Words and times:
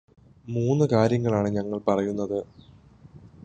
മൂന്നുകാര്യങ്ങളാണ് 0.47 1.49
ഞങ്ങൾ 1.49 1.79
പറയുന്നത്. 1.87 2.39